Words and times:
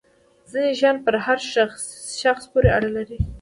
ځینې 0.51 0.71
شیان 0.79 0.97
پر 1.05 1.15
هر 1.25 1.39
شخص 2.23 2.41
پورې 2.51 2.69
اړه 2.77 2.89
لري. 2.97 3.17